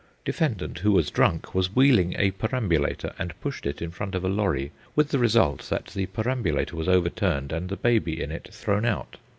[0.25, 4.27] Defendant, who was drunk, was wheeling a perambulator and pushed it in front of a
[4.29, 8.83] lorry, with the result that the perambulator was overturned and the baby in it thrown
[8.83, 9.17] out.